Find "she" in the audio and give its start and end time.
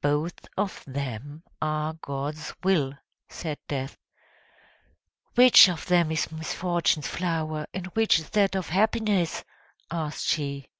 10.24-10.70